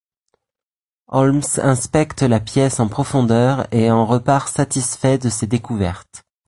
[1.09, 6.23] Holmes inspecte la pièce en profondeur et en repart satisfait de ses découvertes.